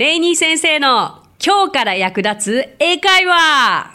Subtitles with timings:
[0.00, 3.92] レイニー先生の今日から役立つ英会話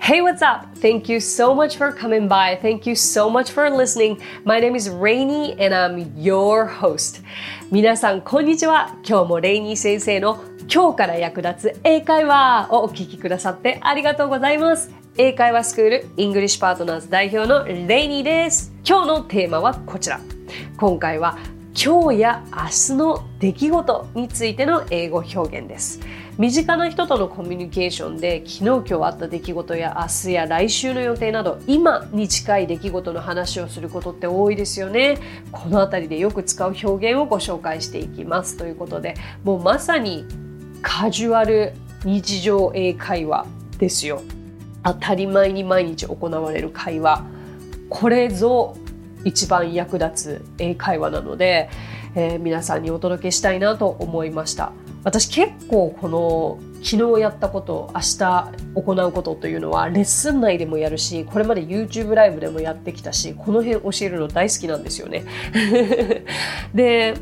[0.00, 0.68] Hey, what's up?
[0.80, 2.58] Thank you so much for coming by.
[2.62, 4.18] Thank you so much for listening.
[4.46, 7.22] My name is Rainy and I'm your host.
[7.70, 8.96] 皆さん、こんにちは。
[9.06, 14.90] 今日もレイニー先生の今日から役立つ英会話をお聞きくださってありがとうございます。
[15.18, 18.72] 英会話スクール English Partners 代表のレイニーです。
[18.82, 20.20] 今日のテーマはこちら。
[20.78, 21.36] 今回は
[21.72, 26.00] 今日や明日の出来事についての英語表現です。
[26.36, 35.18] 身近な人とのコミュニケーションで昨日今日あった出来事や明日や来週の予定など今に近い出来事の話をすることって多いですよね。
[35.52, 40.24] この辺りでよく使う表現をご紹介していきますということでもうまさに
[40.82, 41.74] カジュアル
[42.04, 43.46] 日常英会話
[43.78, 44.22] ですよ。
[44.82, 47.24] 当たり前に毎日行われる会話。
[47.88, 48.76] これぞ
[49.24, 51.68] 一番役立つ英会話なので、
[52.14, 54.72] えー、皆さんにお届けしたいなと思いました。
[55.04, 65.24] 私結構この昨日やったこと明日行うことというのはレッスン内でもやるしこれまで YouTube ライブでもやってきたしこの辺教えるの大好きなんですよね。
[66.74, 67.14] で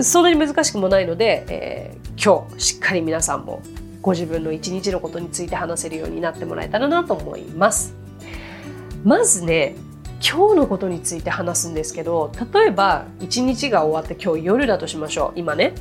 [0.00, 3.60] そんなに難しくもないので、えー、今日しっかり皆さんも
[4.00, 7.94] ご自分の一日のことについて話せるようになってもらえたらなと思います。
[9.04, 9.74] まずね
[10.26, 15.74] 今日のことについて話すんですけど例えば一日が終わって今日夜だとしましょう今ね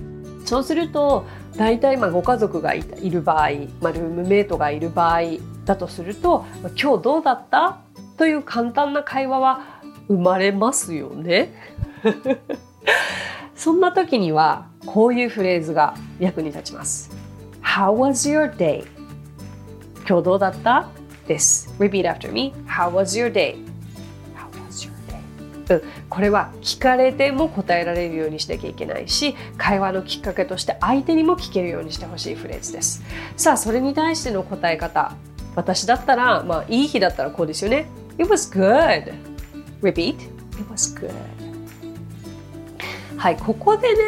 [0.45, 3.49] そうすると大体まあご家族がいる場合、
[3.81, 5.21] まあ、ルームメイトがいる場合
[5.65, 6.43] だとすると
[6.79, 7.77] 「今日どうだった?」
[8.17, 9.61] という簡単な会話は
[10.09, 11.53] 生まれますよね。
[13.55, 17.09] そんな時にはこういうフレーズが役に立ちます。
[17.63, 18.83] How was your day?
[20.07, 20.89] 今日どうだった？
[21.27, 21.73] です。
[21.79, 22.53] Repeat after me.
[22.67, 23.55] How was your day?
[25.69, 33.03] うん、これは聞かれても答えられるようにしなきゃいけないし会話のきっかけとして相手にも聞けるようにしてほしいフレーズです。
[33.37, 35.15] さあそれに対しての答え方。
[35.55, 37.87] 私だったらまあいい日だったらこうですよね。
[38.17, 39.13] It was good.
[39.81, 40.15] Repeat.
[40.15, 41.11] It was good.
[43.17, 43.99] はいここでね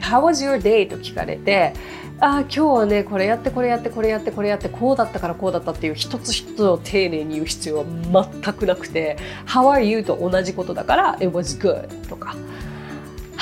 [0.00, 0.88] How was your day?
[0.88, 1.72] と聞かれて
[2.20, 7.84] あ今日はねこれやってこれやってこれやってこれやってこうだったからこうだったっていう一つ一つを丁寧に言う必要は
[8.42, 9.16] 全くなくて
[9.46, 12.36] 「How are you?」と同じことだから「It was good」とか。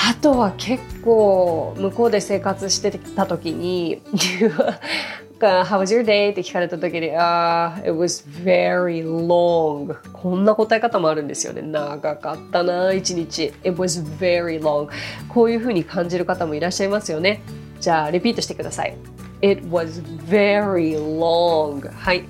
[0.05, 4.03] あとは結構向こうで生活してた時に
[5.39, 11.63] 「How was your day?」って聞かれた時に「あ、uh, It was very long」こんな答え方もあるんですよね。
[11.63, 14.89] 長かったな一日「It was very long」
[15.29, 17.43] こういうふうに感じる方もいらっしゃいますよね。
[17.83, 18.97] じゃあ、リピートしてください。
[19.43, 21.93] It was very long.
[21.93, 22.25] はい。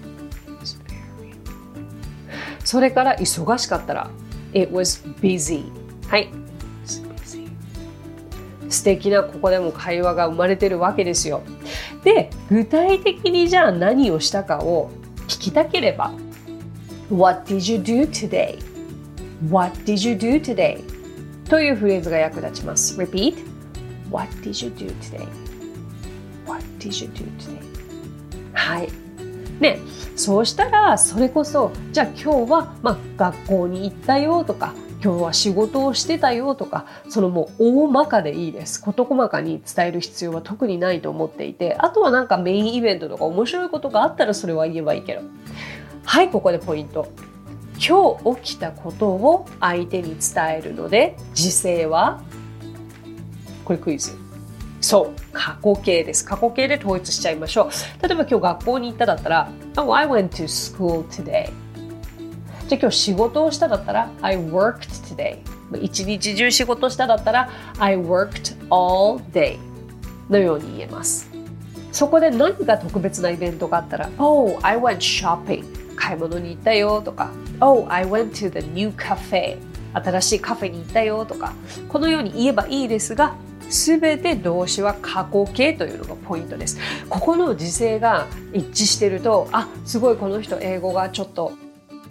[2.65, 4.11] それから忙しかったら
[4.55, 5.71] It was busy.
[6.09, 6.31] はい。
[8.71, 11.43] 素敵なここでも会話が生まれてるわけですよ。
[12.03, 14.91] で、具体的にじゃあ何をしたかを
[15.29, 16.13] 聞きたければ
[17.11, 18.59] What did you do today?
[19.51, 20.83] What did you do today?
[21.45, 22.99] というフレーズが役立ちます。
[22.99, 23.53] Repeat.
[24.13, 25.27] What did you do today?
[26.47, 27.63] What did you do today?
[28.53, 28.89] はい。
[29.59, 29.79] ね、
[30.17, 45.23] そうしたらそれこそじゃあ今日は、まあ、学校に行ったよとか今日は仕事をしてたよとかそのもう大まかでいいです事細かに伝える必要は特にないと思っていてあとはなんかメインイベントとか面白いことがあったらそれは言えばいいけど
[46.05, 47.09] はいここでポイント
[47.75, 52.21] 今日起きたことを相手に伝えるので時制は
[53.65, 54.17] これクイズ
[54.83, 56.25] そう、過去形です。
[56.25, 58.07] 過去形で統一しちゃいましょう。
[58.07, 61.51] 例えば今日学校に行っただったら、Oh, I went to school today.
[62.69, 65.39] じゃあ今日仕事をしただったら、I worked today.
[65.81, 69.59] 一日中仕事しただったら、I worked all day.
[70.29, 71.31] のように言えます。
[71.93, 75.65] そこで何か特別なイベントがあったら、Oh, I went shopping.
[75.95, 77.31] 買い物に行ったよとか、
[77.61, 79.59] Oh, I went to the new cafe.
[79.95, 81.53] 新しいカフェに行ったよとか、
[81.89, 83.37] このように言えばいいですが、
[83.71, 86.79] すべて動詞は過去形というのがポイントです。
[87.09, 91.53] ここの時制が一致してると、あ、すごいこの人英語がちょっと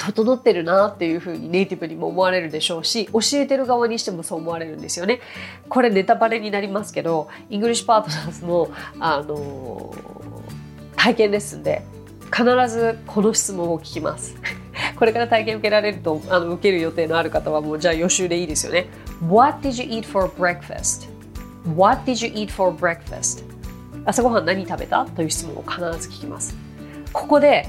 [0.01, 5.21] 整ってるなっていうふうにネイティブにも思われるでしょうし教えてる側にしてもそう思われるんですよね。
[5.69, 11.83] これネタバレになりますけど English Partners の、あのー、体験レッスンで
[12.35, 14.35] 必ずこの質問を聞きます。
[14.97, 18.87] これから体験受けられるとあの受ける予定のある方はもうじゃあ予習でいいですよね。
[19.29, 21.07] What did you eat for breakfast?
[21.65, 23.43] What did you eat for breakfast?
[24.05, 25.05] 朝ごはん何食べた？
[25.05, 26.55] という質問を必ず聞きます。
[27.13, 27.67] ここで、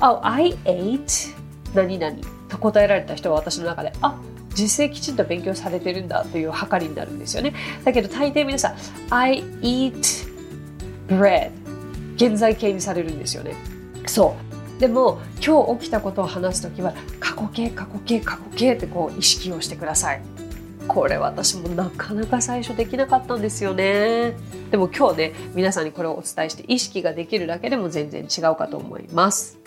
[0.00, 1.34] Oh, I ate
[1.74, 2.16] 何々
[2.48, 4.18] と答えられた人は私の中で、あ
[4.54, 7.54] 実際きちんと勉強されてるんだという計りになるんですよね。
[7.84, 8.76] だけど大抵皆さん、
[9.10, 10.32] I eat
[11.08, 11.50] bread
[12.16, 13.54] 現在形にされるんですよね
[14.06, 14.36] そ
[14.76, 20.22] うでも今日起きたことを話す時は過去形過去形過去形ってこう意識をしてください
[20.88, 24.34] これ私もなかなか最初できなかったんですよね
[24.70, 29.58] でも今日ね皆さんにこれをお伝えして意識ができるだけでも全然違うかと思います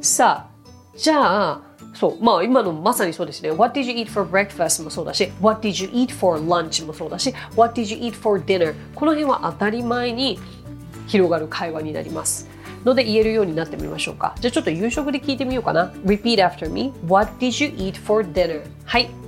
[0.00, 0.52] さあ
[0.96, 2.24] じゃあそう。
[2.24, 3.50] まあ今のまさにそうですね。
[3.50, 4.82] What did you eat for breakfast?
[4.82, 6.84] もそうだし、What did you eat for lunch?
[6.86, 8.74] もそうだし、What did you eat for dinner?
[8.94, 10.38] この辺は当たり前に
[11.06, 12.48] 広がる会話になります。
[12.84, 14.34] ので言えるようになってみましょうか。
[14.40, 15.92] じゃあちょっと夕食で聞いてみようかな。
[16.04, 16.92] Repeat after me.
[17.06, 18.62] What did you eat for dinner?
[18.84, 19.21] はい。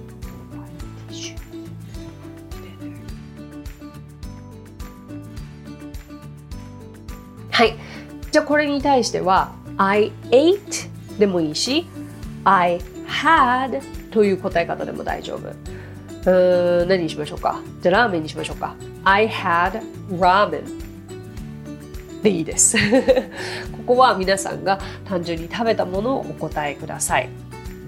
[7.55, 7.77] はい。
[8.33, 11.87] じゃあこれに対しては I ate でもいいし
[12.43, 13.81] I had
[14.11, 15.49] という答え方でも大丈夫。
[16.27, 17.61] うん何にしましょうか？
[17.81, 18.75] じゃあラーメンにしましょうか。
[19.05, 19.81] I had
[20.11, 20.65] ramen
[22.25, 22.77] でいいです。
[23.87, 27.29] ここは皆さんが単純に食べたものをお答えください。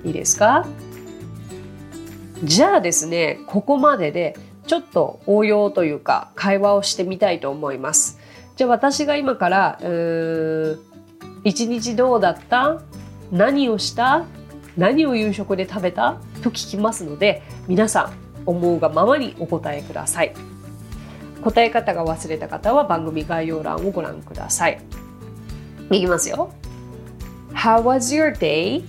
[0.05, 0.65] いいですか？
[2.45, 4.37] じゃあですね、ここまでで
[4.69, 8.21] ちょっと応用というか会話をしてみたいと思います。
[8.57, 9.79] じゃあ私が今から
[11.45, 12.81] 一日どうだった？
[13.31, 14.25] 何をした？
[14.79, 16.17] 何を夕食で食べた？
[16.43, 18.13] と聞きますので皆さん
[18.47, 20.33] 思うがままにお答えください。
[21.43, 24.81] 答え方が忘れた方は番組概要欄をご覧ください。
[25.91, 26.51] いきますよ。
[27.53, 28.83] How was your day?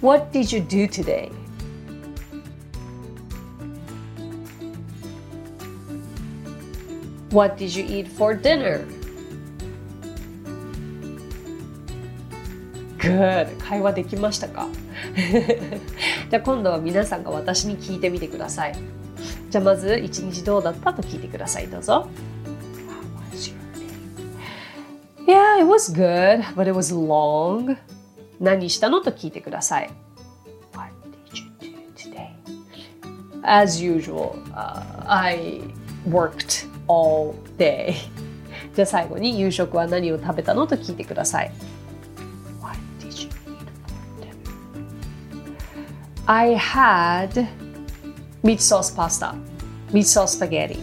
[0.00, 1.30] What did you do today?
[7.32, 8.84] What did you eat for dinner?
[12.98, 13.56] Good!
[13.58, 14.68] 会話できましたか
[16.30, 18.74] じゃあ今度は皆さんが私に聞いてみてください。
[19.48, 21.68] じゃあまず一日どうだったと聞いてください。
[21.68, 22.06] どうぞ。
[25.26, 27.78] Yeah, it was good, but it was long.
[28.40, 29.90] 何したのと聞いてください。
[30.74, 30.92] What
[31.30, 32.34] did you do today?
[33.42, 35.62] As usual,、uh, I
[36.06, 37.94] worked all day.
[38.74, 41.52] じゃあ最後に夕食は何を食べたのと聞いてください。
[42.60, 43.32] What did you eat
[43.82, 44.34] for dinner?
[46.26, 47.46] I had
[48.42, 49.34] meat sauce pasta.
[49.92, 50.78] Meat sauce spaghetti.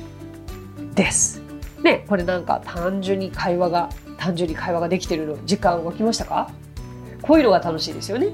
[0.93, 1.41] です。
[1.81, 6.51] ねこれなんか単純に会話が単純に会話ができてるの時間湧きましたか？
[7.21, 8.27] こういうのが楽しいですよね。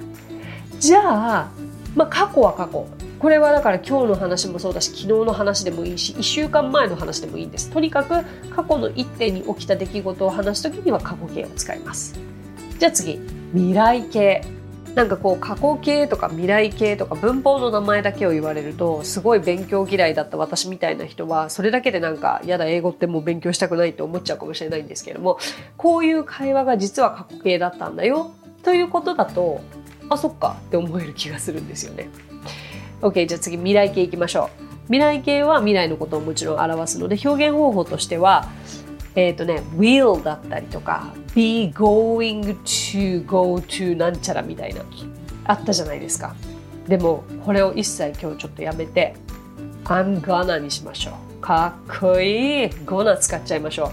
[0.79, 1.01] じゃ
[1.41, 1.49] あ
[1.95, 2.87] まあ過去は過去
[3.19, 7.69] これはだから今日の話もそうだし昨日の話でもいいし1週間前の話でもいいんです。
[7.69, 8.23] とにかく
[8.53, 12.19] 過去の一点に起きた出来事を話す時には過去形を使います。
[12.77, 13.19] じゃあ次
[13.53, 14.41] 未来形。
[14.95, 25.37] なんかこう過去形とか未来形とか文法の名前だけを言われるとすごい勉強嫌いだった私みたいな人はそれだけでなんかやだ英語ってもう勉強したくないって思っちゃうかもしれないんですけれども
[25.75, 28.31] こういう会話が実は過去形だったんだよ。
[28.63, 29.59] ということだと
[30.09, 32.07] あそっかって思える気がするんですよね。
[33.01, 34.65] OK じゃあ次未来形いきましょう。
[34.87, 38.47] 未来形は未来のことをもちろん表すので表現方法としては
[39.15, 44.81] えっ、ー、とね will だったりとか be going to go to なんちゃらみたいな
[45.45, 46.35] あったじゃないですか。
[46.87, 49.15] でもこれを一切今日ちょっとやめて
[49.85, 51.41] I'm gonna にしましょう。
[51.41, 52.65] かっこいい。
[52.67, 53.91] gonna 使っちゃいましょ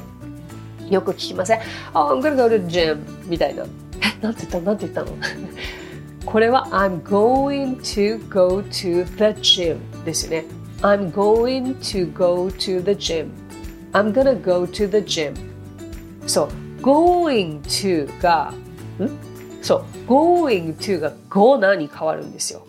[0.89, 0.93] う。
[0.93, 1.61] よく聞きません。
[1.95, 3.65] Oh, I'm gonna go to the gym みたいな。
[3.65, 4.65] えなんて言ったの？
[4.65, 5.17] なんて言ったの？
[6.25, 10.45] これは I'm going to go to the gym ですよね。
[10.83, 13.31] I'm going to go to the gym.
[13.93, 15.35] I'm gonna go to the gym.
[16.27, 16.49] そう、
[16.83, 18.53] going to が、
[18.99, 19.11] ん
[19.63, 22.67] そう、going to が gonna に変わるんですよ。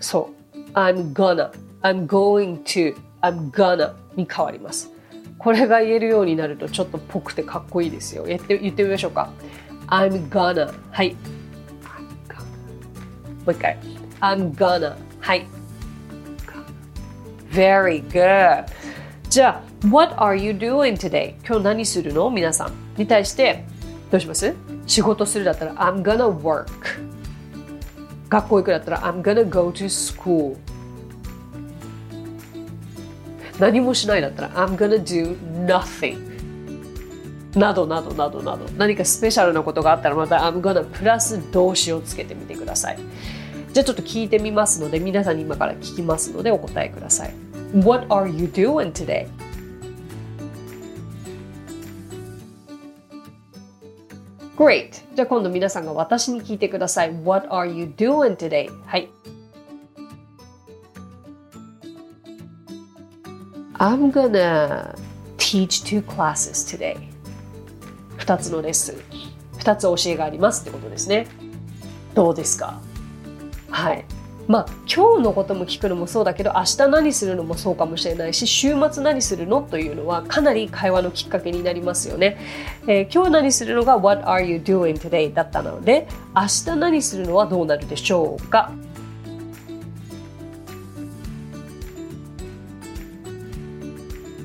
[0.00, 1.50] そう、I'm gonna,
[1.82, 4.90] I'm going to, I'm gonna に変わります。
[5.38, 8.24] これが言えるようになるとちょっとぽくてかっこいいですよ。
[8.24, 9.30] 言って言ってみましょうか。
[9.86, 11.16] I'm gonna はい。
[13.48, 13.78] もう一回。
[14.20, 14.94] I'm gonna.
[15.20, 15.46] はい。
[17.50, 18.66] Very good.
[19.30, 21.36] じゃあ、What are you doing today?
[21.46, 22.72] 今日何するの皆さん。
[22.98, 23.64] に対して、
[24.10, 24.54] どうします
[24.86, 26.66] 仕事するだったら I'm gonna work.
[28.28, 30.58] 学校行くだったら I'm gonna go to school.
[33.58, 36.27] 何もしないだったら I'm gonna do nothing.
[37.58, 42.98] などなどなどなど何かスペシャルなことがあったらまた I'm gonna プラス動詞をつけてみてください。
[43.72, 47.34] じゃあちょっと聞いてみますので、皆さんに今から聞きますのでお答えください。
[47.74, 49.26] What are you doing today?
[54.56, 55.02] Great!
[55.14, 57.10] じゃあ今度皆さんが私に聞いてください。
[57.24, 58.70] What are you doing today?
[58.86, 59.10] はい。
[63.74, 64.96] I'm gonna
[65.36, 66.96] teach two classes today
[68.28, 68.96] 2つのレッスン。
[69.58, 71.26] 2つ教えがありますってことですね。
[72.14, 72.78] どうですか？
[73.70, 74.04] はい。
[74.46, 82.38] まあ今日のことも聞くのもそうだけど明日何するのもそうかもしれないし週末何するのというのはかなり会話のきっかけになりますよね、
[82.86, 86.42] えー、今日何するのが What are you doing today だったので明
[86.72, 88.72] 日何するのはどうなるでしょうか？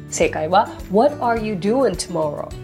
[0.09, 2.62] 正解は What are you doing tomorrow?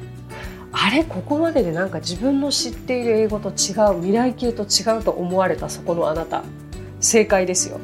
[0.82, 6.42] あれここまででなんか自分の知っている英語と違う未来形と違うと思われたそこのあなた。
[7.02, 7.80] 正解ですよ。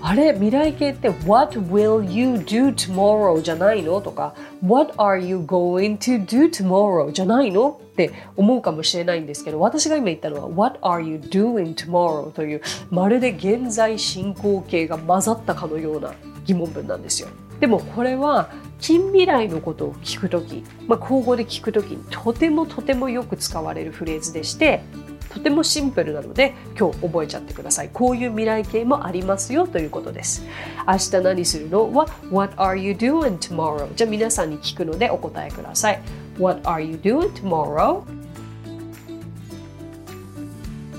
[0.00, 10.48] あれ未来形って What will you do tomorrow じゃないのとか What are you going to do tomorrow じゃないのって思うかもしれないんですけど私が今言ったのは
[10.48, 16.12] What are you doing tomorrow というまるで現在進行形が混ざったかのような
[16.44, 17.28] 疑問文なんですよ。
[17.60, 18.50] でもこれは
[18.82, 24.82] 近未来のことを聞くとき、まあ、口語で聞くときにとてもとてもよく使われるフレーズでして
[25.30, 27.90] とてもシンプルなので今日覚えちゃってください。
[27.90, 30.44] こういう未来形もありますよということです。
[30.86, 31.90] 明日何するの？
[31.94, 33.88] は What are you doing tomorrow?
[33.94, 36.02] じゃあ皆さんに聞くのでお答えください。
[36.38, 38.02] What are you doing tomorrow?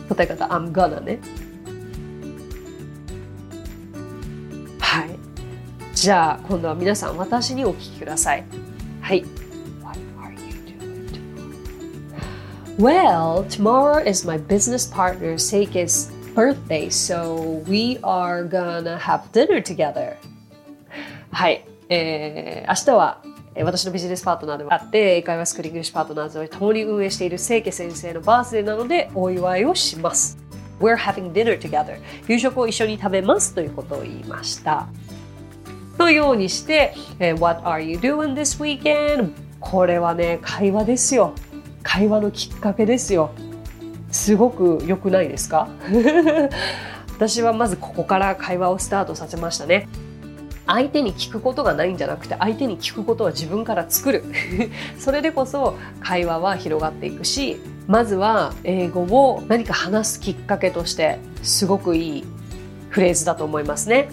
[0.10, 1.20] 答え方 I'm gonna ね。
[6.04, 8.44] じゃあ今度は皆さん私にお聞きください
[9.00, 9.24] はい
[12.78, 20.18] Well, tomorrow is my business partner Seike's birthday, so we are gonna have dinner together.
[21.32, 23.22] はい、えー、明日は
[23.64, 30.38] 私のビジネスパートナーでもあって、英会話スクール English Partners を共に運営している清家先生のバースデーなのでお祝いをします。
[30.82, 31.98] We're having dinner together.
[32.28, 34.90] 夕食を一緒に食べますということを言いました。
[35.98, 36.94] のようにして、
[37.40, 39.32] What are you doing this weekend?
[39.60, 41.34] これはね、会話ですよ。
[41.84, 43.32] 会話のきっかけですよ
[44.10, 45.68] すごく良くないですか？
[47.16, 49.88] 私はまずここから会話をスタートさせましたね
[50.66, 54.24] 相手に聞くことがないんじゃなくて相手に聞くことは自分から作る
[54.98, 57.58] それでこそ会話は広がっていくし
[57.88, 62.24] まずは英語を何か話すきっかけとしてすごくいい
[62.90, 64.10] フレーズだと思いますね。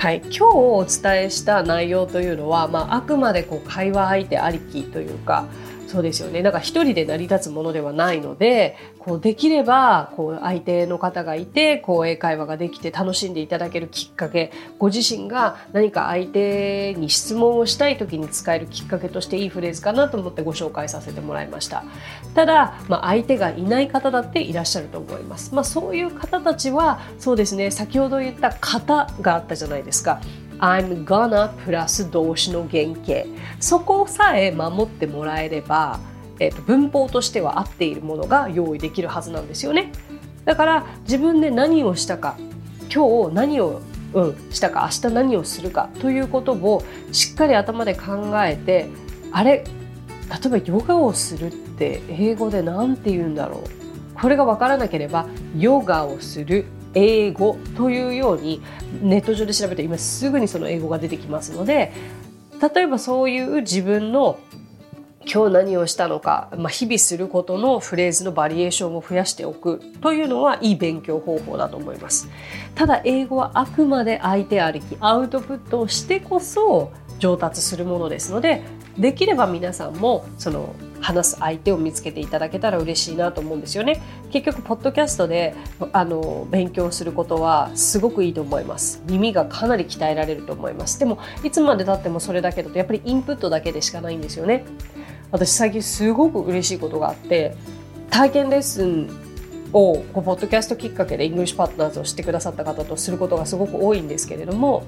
[0.00, 5.44] はい、今日お伝えした内容というのは、まあ、あくまでこう会話相手ありきというか
[5.90, 6.40] そうですよね。
[6.40, 21.82] なんか一人で成り立つものではないので、こうできれば、こう相手の方がいて、こう英会話ができて楽しんでいただけるきっかけ、ご自身が何か相手に質問をしたい時に使えるきっかけとしていいフレーズかなと思ってご紹介させてもらいました。
[22.36, 25.52] ただ、まあ、相手がいない方だっていらっしゃると思います。
[25.56, 30.20] まあ、そういう方たちは、そうですね、先ほど言った型があったじゃないですか。
[30.60, 33.26] I'm gonna プラス動詞の原型。
[33.58, 35.98] そこさえ守ってもらえれば、
[36.38, 39.90] えーと、文法としては合っているものが用意できるはずなんですよね。
[40.44, 42.36] だから自分で何をしたか
[42.92, 43.80] 今日何を、
[44.14, 48.88] うん、したか明日何をするかということをしっかり頭で考えて
[49.32, 49.64] あれ
[50.28, 53.80] 例えばヨガをするって英語で何て言うんだろう。
[54.20, 55.26] これが分からなければ
[55.56, 58.60] ヨガをする英語というように
[59.02, 61.92] ネット上で調べて今すぐにその英語が出てきますので
[62.74, 64.38] 例えばそういう自分の
[65.32, 72.28] 今日何をしたのか、まあ、日々することのフレーズのバリエーションを増やしておくというのはいい勉強方法だと思います。
[72.74, 78.62] ただ英語はあくまで相手ありきアウトプットをしてこそ上達するものですので
[78.98, 84.00] できれば皆さんもその話す相手を見つけていただけたら嬉しいなと思うんですよね。
[84.30, 85.54] 結局ポッドキャストで
[85.92, 89.02] あの勉強することはすごくいいと思います。
[89.06, 90.98] 耳がかなり鍛えられると思います。
[90.98, 94.64] でもいつまでたってもそれだけだとやっぱりインプットだけでしかないんですよね。
[95.30, 97.54] 私最近すごく嬉しいことがあって
[98.10, 99.08] 体験レッスン
[99.72, 104.84] をこうポッドキャストきっかけで English Partners を知ってくださった方とすることがすごく多いんですけれども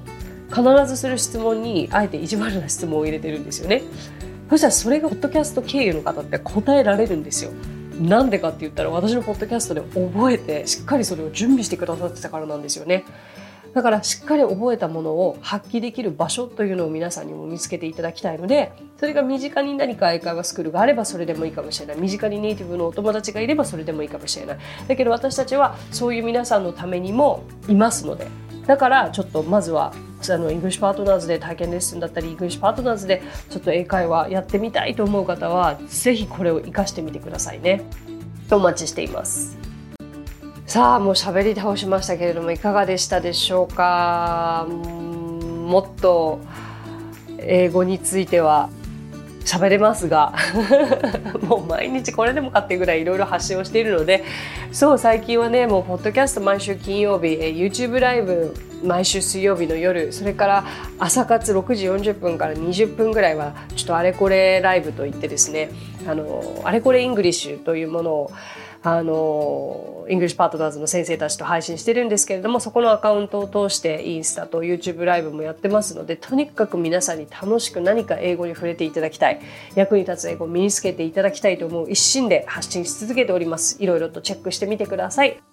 [0.51, 3.83] 必ずする質問にあえて意地悪な質問を入れてるんですよね。
[4.53, 7.53] そしたらそれがポッドキャスト経由の方って答えられるんですよ。
[7.99, 13.07] なんでかって言ったら私のポッドキャストで覚えてしっかりそれを準備してくださってたからなんですよね。
[13.73, 28.27] だからしっかり覚えたものを発揮できる場所というのを皆さんにも見つけていただきたいのでそれが身近に何か英会話スクールがあればそれでもいいかもしれない身近にネイティブのお友達がいればそれでもいいかもしれないだけど私たちはそういう皆さんのためにもいますので
[28.67, 29.95] だからちょっとまずは
[30.31, 37.83] あの English Partners で体験レッスンだったり English Partners でちょっと英会話やってみたいと思う方はぜひこれを活かしてみてくださいね。
[38.51, 39.57] お待ちしています。
[40.67, 44.67] さあもう喋り倒しましたけれどもいかがでしたでしょうか？
[44.69, 46.41] もっと
[47.39, 48.69] 英語については
[49.45, 50.35] 喋れますが。
[51.43, 54.23] もう毎日これでもかっていうぐらいいろいろ発信をしているので。
[54.71, 60.65] そう最近はねもうポッドキャスト毎週金曜日 YouTube ライブ毎週水曜日の夜それから
[60.99, 65.71] 朝活6時40分から20分ぐらいはちょっとあれこれライブといってですね
[66.07, 68.33] あのあれこれ English というものを
[68.85, 79.41] あの English Partners の先生たちと配信してるんですけれどもそこのアカウントを通してインスタと YouTube ライブもやってますのでとにかく皆さんに楽しく何か英語に触れていただきたい。
[79.75, 83.83] 役に立つ英語を身につけていただきたいと思う一心で発信し続けております。
[83.83, 85.52] いろいろとチェックしてみてください。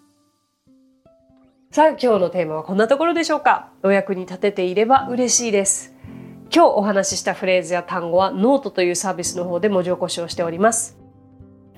[1.71, 5.93] さあ今日のテーマはこんなところでしょうかお役に立てていれば嬉しいです
[6.53, 10.99] 今日お話ししたフレーズや単語はノートというサービスの方で文字起こしをしております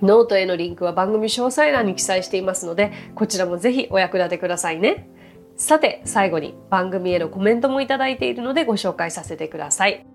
[0.02, 5.08] ノートへのリンクは番組詳細欄に記載していますので、こちらもぜひお役立てくださいね。
[5.58, 10.06] さて、最後に番組へのコメントもいただいているのでご紹介させてください。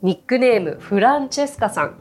[0.00, 1.98] ニックネーム、フランチェスカさん。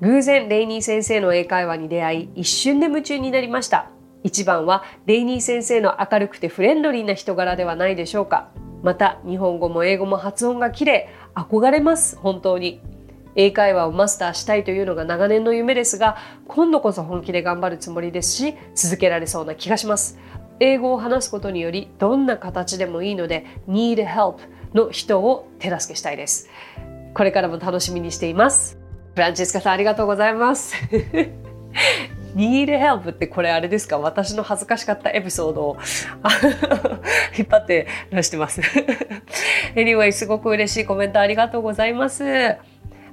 [0.00, 3.90] 偶然、レイニー先生の英会話に出会い、一瞬で夢中になりました。
[4.26, 8.48] 一番は、レイニー先生の明るくてフレンドリーな人柄ではないでしょうか。
[8.82, 11.08] また、日本語も英語も発音が綺麗。
[11.36, 12.80] 憧れます、本当に。
[13.36, 16.16] 英会話をマスターしたいというのが長年の夢ですが
[16.48, 20.18] 今度こそ本気で頑張るつもりですし続けられそうな気がします
[20.58, 24.38] 英語を話すことによりどんな形でもいいので need help
[24.72, 26.48] の人を手助けしたいです
[27.12, 28.78] これからも楽しみにしています
[29.12, 30.74] フランチェスカさんありがとうございます
[32.36, 33.98] need help ってこれあれですか？
[33.98, 35.76] 私の恥ずかしかったエピソードを
[37.36, 38.60] 引っ張って出してます。
[39.74, 42.56] Anyway すごく嬉しいコメントありがとうございます。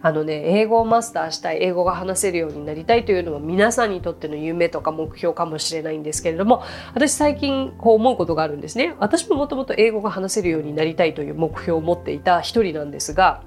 [0.06, 6.62] あのね英語をマスターしたい英語が話せるようになりたいというのは皆さんにとっての夢とか目標かもしれないんですけれども
[6.94, 8.96] 私最近こう思うことがあるんですね。
[9.00, 13.44] 私ももともと英語が話せるようになりたいという目標を持っていた一人なんですが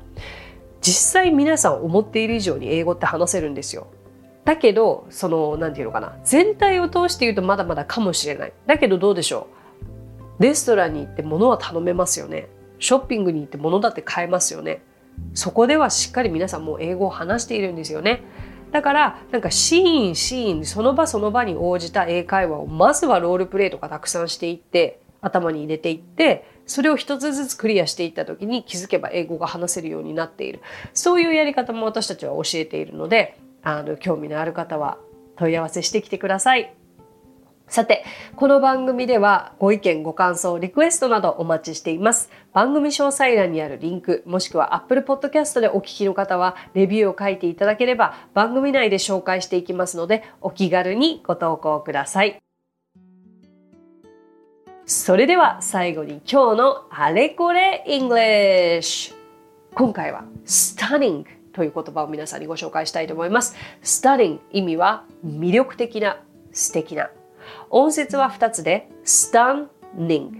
[0.80, 3.88] 実際皆さん思っている以上に英語って話せるんですよ。
[4.46, 6.16] だけどその何て言うのかな。
[6.24, 8.52] 全体を通して言うとまだまだかもしれない。
[8.66, 9.48] だけどどうでしょ
[10.38, 10.42] う。
[10.42, 12.48] レストランに行って物は頼めますよね。
[12.78, 14.82] ショッピングに行って物だって買えますよね。
[15.34, 18.22] そこではしっかり皆さんもう英語を話しているんですよね。
[18.70, 30.60] だからなんかシーンシーンその場その場に応じた英会話をまずはロールプレイとかたくさんしていって頭に入れていってそれを一つずつクリアしていった時に気づけば英語が話せるようになっている。
[30.94, 34.96] そういうやり方も私たちは教えているのであの興味のある方は
[35.34, 36.72] 問い合わせしてきてください。
[37.66, 38.04] さて、
[38.36, 42.30] この番組ではご意見、ご感想、リクエストなどお待ちしています。
[42.52, 52.40] 番組詳細欄にあるリンク、もしくは Apple Podcast でお聞きの方は、レビューを書いていただければ番組内で紹介していきますので、お気軽にご投稿ください。
[54.84, 59.12] それでは最後に今日のあれこれ English。
[59.74, 63.56] 今回は stunning という言葉を皆さんにご紹介したいと思います。
[63.82, 66.18] stunning 意味は魅力的な、
[66.52, 67.10] 素敵な。
[67.70, 70.32] 音節は2つで stunning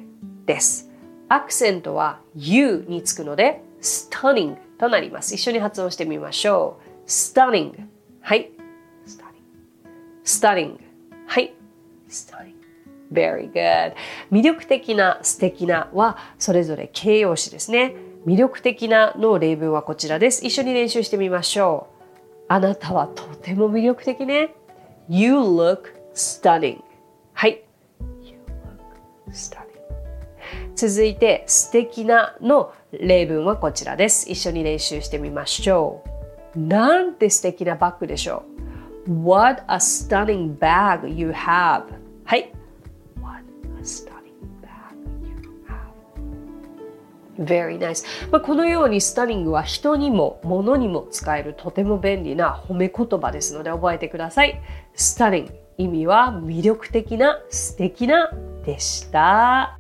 [0.45, 0.91] です。
[1.29, 5.35] アクセントは u につくので stunning となります。
[5.35, 7.09] 一緒に発音してみましょう。
[7.09, 7.73] stunning
[8.21, 8.51] はい。
[10.23, 10.77] stunning
[11.27, 11.55] はい。
[12.11, 12.53] stunning
[13.11, 13.95] very good
[14.31, 17.95] 魅力的な素敵なはそれぞれ形容詞ですね。
[18.27, 20.45] 魅力的なの例文はこちらです。
[20.45, 22.05] 一緒に練習してみましょう。
[22.49, 24.55] あなたはとても魅力的ね。
[25.09, 26.81] You look stunning
[27.33, 27.63] はい。
[30.75, 34.29] 続いて、素敵なの例文はこちらです。
[34.31, 36.03] 一緒に練習してみましょ
[36.55, 36.59] う。
[36.59, 38.43] なんて素敵なバッグでしょ
[39.07, 39.23] う。
[39.25, 41.85] What a stunning bag you have.
[42.25, 42.53] はい。
[43.23, 43.45] What
[43.79, 44.16] a stunning
[47.39, 48.05] Very nice.
[48.31, 54.61] まあ、このようにスタニングは人にも物にも使えるとても便利な褒め言葉ですので覚えてください。
[54.95, 55.67] スタニング。
[55.79, 58.31] 意味は魅力的な素敵な
[58.65, 59.79] でした。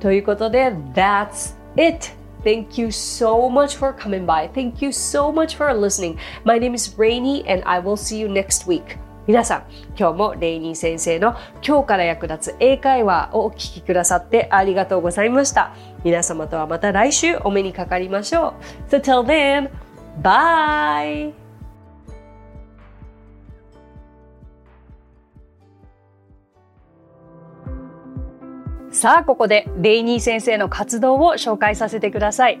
[0.00, 2.12] ということで、That's it!
[2.42, 4.50] Thank you so much for coming by.
[4.52, 6.18] Thank you so much for listening.
[6.44, 8.98] My name is Rainy and I will see you next week.
[9.26, 9.64] 皆さん、
[9.98, 11.34] 今日もレイニー先生の
[11.66, 15.74] 今日から役立つ英会話をお聞きくださってありがとうございました。
[16.04, 18.54] 皆様とはまた来週お目にかかりましょ
[18.88, 18.90] う。
[18.90, 19.70] So till then,
[20.22, 21.32] bye!
[28.90, 32.60] さあここでレイニー先生の活動を紹介させてください